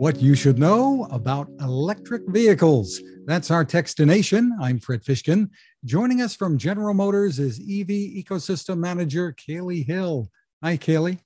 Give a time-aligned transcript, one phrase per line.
[0.00, 3.02] What you should know about electric vehicles.
[3.26, 4.48] That's our Techstination.
[4.58, 5.50] I'm Fred Fishkin.
[5.84, 10.30] Joining us from General Motors is EV Ecosystem Manager Kaylee Hill.
[10.62, 11.18] Hi, Kaylee.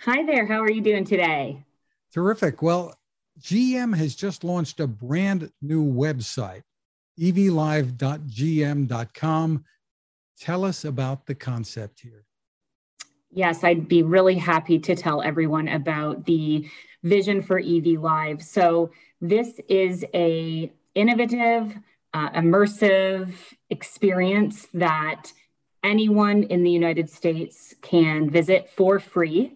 [0.00, 0.44] Hi there.
[0.44, 1.64] How are you doing today?
[2.12, 2.60] Terrific.
[2.60, 2.94] Well,
[3.40, 6.64] GM has just launched a brand new website,
[7.18, 7.94] evlive.gm.com.
[10.38, 12.26] Tell us about the concept here.
[13.34, 16.68] Yes, I'd be really happy to tell everyone about the
[17.02, 18.42] vision for EV Live.
[18.42, 18.90] So
[19.22, 21.74] this is a innovative,
[22.12, 23.32] uh, immersive
[23.70, 25.32] experience that
[25.82, 29.54] anyone in the United States can visit for free.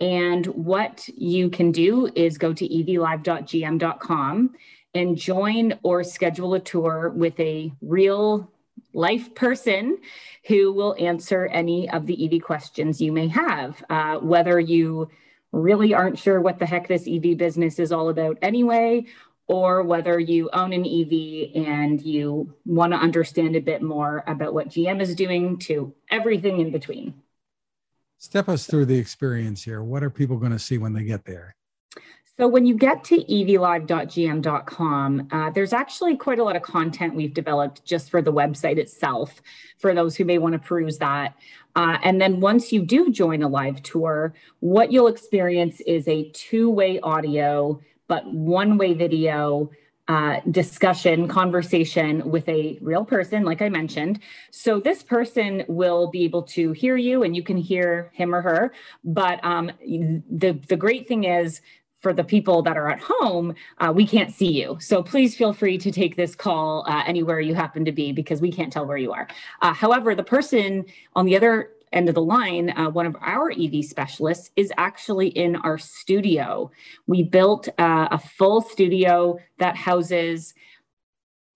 [0.00, 4.54] And what you can do is go to evlive.gm.com
[4.94, 8.50] and join or schedule a tour with a real
[8.92, 9.98] life person
[10.46, 13.82] who will answer any of the EV questions you may have.
[13.88, 15.08] Uh, whether you
[15.52, 19.04] really aren't sure what the heck this EV business is all about anyway,
[19.46, 24.54] or whether you own an EV and you want to understand a bit more about
[24.54, 27.14] what GM is doing to everything in between.
[28.18, 29.82] Step us through the experience here.
[29.82, 31.56] What are people going to see when they get there?
[32.40, 37.34] So when you get to evlive.gm.com, uh, there's actually quite a lot of content we've
[37.34, 39.42] developed just for the website itself,
[39.76, 41.34] for those who may want to peruse that.
[41.76, 46.30] Uh, and then once you do join a live tour, what you'll experience is a
[46.30, 49.70] two-way audio, but one-way video
[50.10, 54.18] uh, discussion, conversation with a real person, like I mentioned.
[54.50, 58.42] So this person will be able to hear you and you can hear him or
[58.42, 58.72] her.
[59.04, 61.60] But um, the, the great thing is
[62.00, 64.76] for the people that are at home, uh, we can't see you.
[64.80, 68.40] So please feel free to take this call uh, anywhere you happen to be because
[68.40, 69.28] we can't tell where you are.
[69.62, 73.50] Uh, however, the person on the other end of the line, uh, one of our
[73.50, 76.70] EV specialists is actually in our studio.
[77.06, 80.54] We built uh, a full studio that houses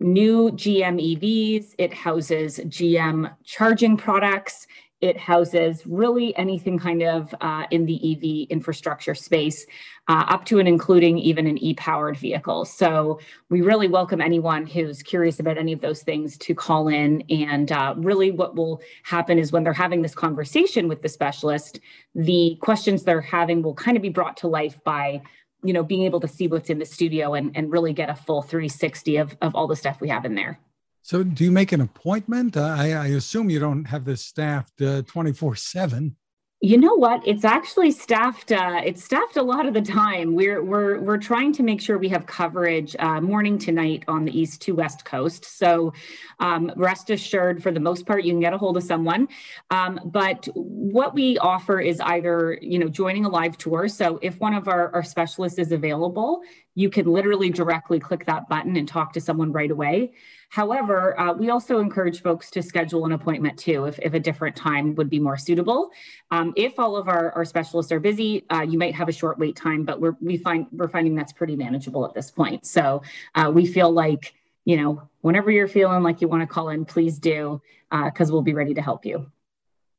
[0.01, 4.67] new GM EVs, it houses GM charging products,
[5.05, 9.67] it houses really anything kind of uh, in the EV infrastructure space,
[10.09, 12.65] uh, up to and including even an e-powered vehicle.
[12.65, 13.21] So
[13.51, 17.23] we really welcome anyone who's curious about any of those things to call in.
[17.29, 21.81] And uh, really what will happen is when they're having this conversation with the specialist,
[22.15, 25.21] the questions they're having will kind of be brought to life by
[25.63, 28.15] you know, being able to see what's in the studio and, and really get a
[28.15, 30.59] full 360 of, of all the stuff we have in there.
[31.07, 32.57] So, do you make an appointment?
[32.57, 36.17] Uh, I, I, assume you don't have this staffed uh, 24 uh, 7.
[36.63, 37.21] You know what?
[37.27, 38.51] It's actually staffed.
[38.51, 40.35] Uh, it's staffed a lot of the time.
[40.35, 44.25] We're we're we're trying to make sure we have coverage uh, morning to night on
[44.25, 45.45] the east to west coast.
[45.45, 45.93] So,
[46.41, 49.29] um, rest assured, for the most part, you can get a hold of someone.
[49.71, 53.87] Um, but what we offer is either you know joining a live tour.
[53.89, 56.41] So, if one of our, our specialists is available,
[56.75, 60.13] you can literally directly click that button and talk to someone right away.
[60.49, 64.57] However, uh, we also encourage folks to schedule an appointment too, if, if a different
[64.57, 65.91] time would be more suitable.
[66.31, 69.39] Um, if all of our, our specialists are busy, uh, you might have a short
[69.39, 72.67] wait time, but we're, we find, we're finding that's pretty manageable at this point.
[72.67, 73.03] So
[73.35, 76.85] uh, we feel like, you know, whenever you're feeling like you want to call in,
[76.85, 77.61] please do,
[77.91, 79.31] because uh, we'll be ready to help you.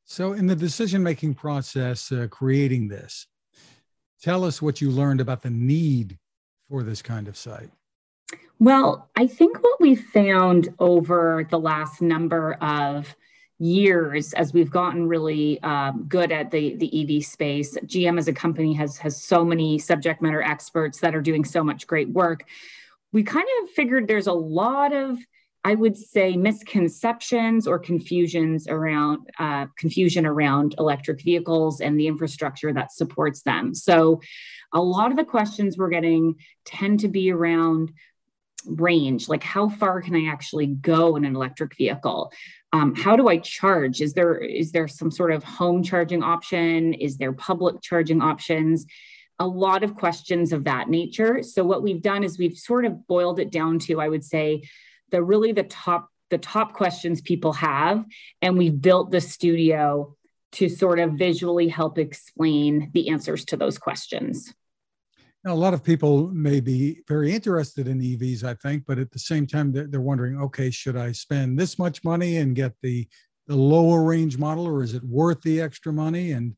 [0.06, 3.28] So in the decision-making process, uh, creating this,
[4.22, 6.18] tell us what you learned about the need
[6.70, 7.70] for this kind of site.
[8.60, 13.16] Well, I think what we've found over the last number of
[13.58, 18.34] years as we've gotten really um, good at the, the EV space, GM as a
[18.34, 22.44] company has, has so many subject matter experts that are doing so much great work.
[23.12, 25.18] We kind of figured there's a lot of
[25.66, 32.72] I would say misconceptions or confusions around uh, confusion around electric vehicles and the infrastructure
[32.72, 33.74] that supports them.
[33.74, 34.22] So,
[34.72, 37.92] a lot of the questions we're getting tend to be around
[38.68, 42.32] range like how far can i actually go in an electric vehicle?
[42.72, 44.02] Um, how do i charge?
[44.02, 46.94] Is there is there some sort of home charging option?
[46.94, 48.86] Is there public charging options?
[49.40, 51.42] A lot of questions of that nature.
[51.44, 54.62] So what we've done is we've sort of boiled it down to i would say
[55.16, 58.04] the really the top the top questions people have
[58.42, 60.14] and we've built the studio
[60.52, 64.54] to sort of visually help explain the answers to those questions
[65.46, 69.12] now, a lot of people may be very interested in EVs, I think, but at
[69.12, 72.74] the same time, they're, they're wondering, okay, should I spend this much money and get
[72.82, 73.08] the,
[73.46, 76.32] the lower range model, or is it worth the extra money?
[76.32, 76.56] And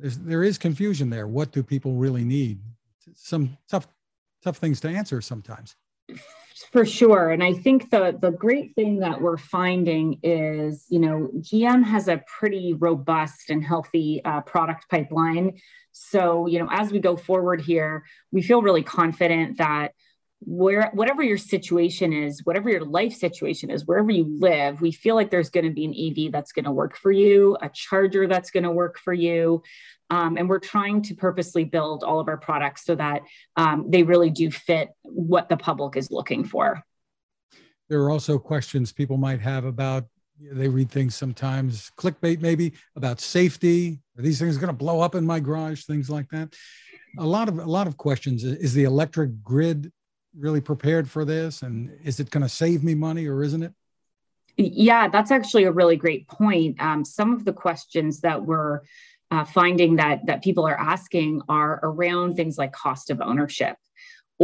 [0.00, 1.28] there's, there is confusion there.
[1.28, 2.58] What do people really need?
[3.14, 3.86] Some tough,
[4.42, 5.76] tough things to answer sometimes
[6.74, 7.30] For sure.
[7.30, 12.08] And I think the the great thing that we're finding is, you know, GM has
[12.08, 15.60] a pretty robust and healthy uh, product pipeline.
[15.92, 19.92] So, you know, as we go forward here, we feel really confident that
[20.40, 25.14] where whatever your situation is, whatever your life situation is, wherever you live, we feel
[25.14, 28.26] like there's going to be an EV that's going to work for you, a charger
[28.26, 29.62] that's going to work for you.
[30.10, 33.22] Um, and we're trying to purposely build all of our products so that
[33.56, 36.82] um, they really do fit what the public is looking for.
[37.88, 40.04] There are also questions people might have about
[40.40, 45.14] they read things sometimes clickbait maybe about safety are these things going to blow up
[45.14, 46.52] in my garage things like that
[47.18, 49.92] a lot of a lot of questions is the electric grid
[50.36, 51.62] really prepared for this?
[51.62, 53.72] And is it going to save me money or isn't it?
[54.56, 56.80] Yeah, that's actually a really great point.
[56.80, 58.80] Um, some of the questions that we're
[59.30, 63.76] uh, finding that that people are asking are around things like cost of ownership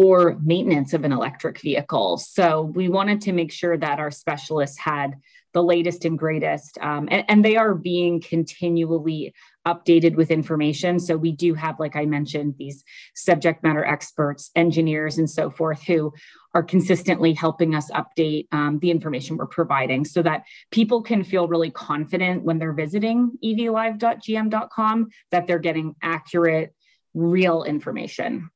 [0.00, 2.16] or maintenance of an electric vehicle.
[2.16, 5.16] So we wanted to make sure that our specialists had
[5.52, 9.34] the latest and greatest, um, and, and, they are being continually
[9.66, 11.00] updated with information.
[11.00, 12.82] So we do have, like I mentioned, these
[13.14, 16.14] subject matter experts, engineers, and so forth who
[16.54, 21.46] are consistently helping us update um, the information we're providing so that people can feel
[21.46, 26.72] really confident when they're visiting evlive.gm.com that they're getting accurate,
[27.12, 28.50] real information.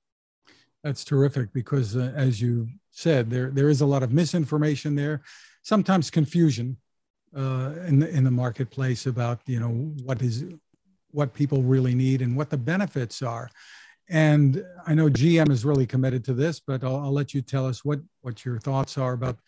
[0.84, 5.22] That's terrific because, uh, as you said, there there is a lot of misinformation there,
[5.62, 6.76] sometimes confusion
[7.34, 9.70] uh, in the in the marketplace about you know
[10.04, 10.44] what is
[11.10, 13.48] what people really need and what the benefits are.
[14.10, 17.66] And I know GM is really committed to this, but I'll, I'll let you tell
[17.66, 19.38] us what what your thoughts are about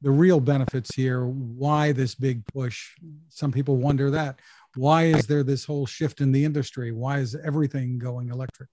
[0.00, 1.26] the real benefits here.
[1.26, 2.90] Why this big push?
[3.30, 4.38] Some people wonder that.
[4.76, 6.92] Why is there this whole shift in the industry?
[6.92, 8.68] Why is everything going electric?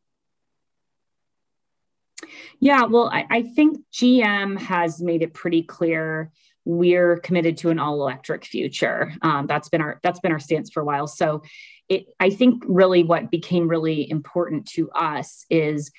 [2.60, 6.32] Yeah, well, I, I, think GM has made it pretty clear
[6.64, 9.14] we're committed to an all electric future.
[9.22, 11.08] Um, that's been our that's been our stance for a while.
[11.08, 11.42] So,
[11.90, 15.92] it I think really what became really important to us is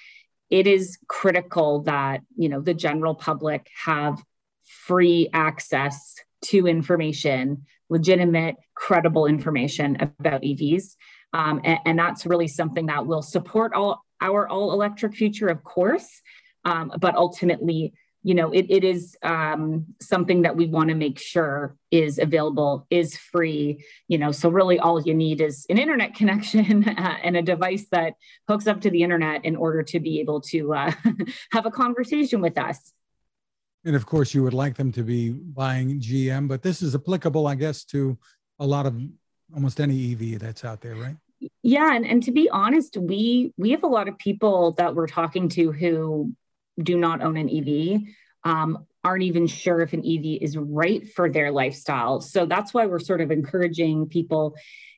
[0.50, 4.22] it is critical that you know the general public have
[4.64, 10.96] free access to information, legitimate, credible information about EVs.
[11.32, 15.64] Um, and, and, that's really something that will support all our all electric future, of
[15.64, 16.20] course,
[16.64, 17.92] um, but ultimately,
[18.22, 22.86] you know, it, it is um, something that we want to make sure is available,
[22.88, 27.36] is free, you know, so really all you need is an internet connection uh, and
[27.36, 28.14] a device that
[28.48, 30.92] hooks up to the internet in order to be able to uh,
[31.52, 32.92] have a conversation with us.
[33.84, 37.48] And of course, you would like them to be buying GM, but this is applicable,
[37.48, 38.16] I guess, to
[38.60, 39.00] a lot of
[39.52, 41.16] almost any EV that's out there, right?
[41.64, 45.08] yeah and, and to be honest we we have a lot of people that we're
[45.08, 46.32] talking to who
[46.82, 48.02] do not own an ev
[48.44, 52.20] um, aren't even sure if an ev is right for their lifestyle.
[52.20, 54.56] So that's why we're sort of encouraging people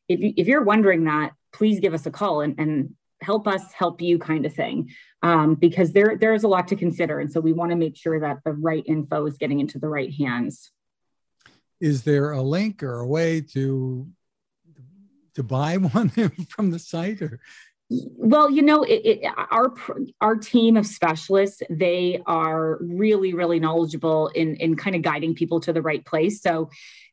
[0.08, 3.72] if, you, if you're wondering that please give us a call and, and help us
[3.72, 4.90] help you kind of thing.
[5.22, 7.18] Um, because there there's a lot to consider.
[7.18, 9.88] And so we want to make sure that the right info is getting into the
[9.88, 10.70] right hands.
[11.80, 14.06] Is there a link or a way to
[15.34, 16.10] to buy one
[16.48, 17.40] from the site or
[17.90, 19.74] well you know it, it, our
[20.20, 25.60] our team of specialists they are really really knowledgeable in in kind of guiding people
[25.60, 26.40] to the right place.
[26.40, 26.70] So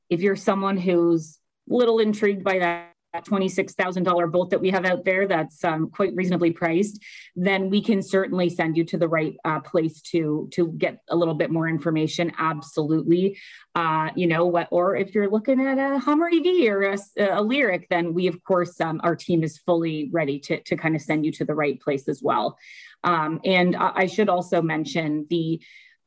[0.09, 1.39] if you're someone who's
[1.69, 6.15] a little intrigued by that $26,000 bolt that we have out there that's um, quite
[6.15, 7.01] reasonably priced,
[7.35, 11.15] then we can certainly send you to the right uh, place to to get a
[11.15, 12.31] little bit more information.
[12.37, 13.37] Absolutely.
[13.75, 17.43] Uh, you know what, or if you're looking at a Hummer EV or a, a
[17.43, 21.01] Lyriq, then we, of course, um, our team is fully ready to, to kind of
[21.01, 22.57] send you to the right place as well.
[23.03, 25.61] Um, and I should also mention the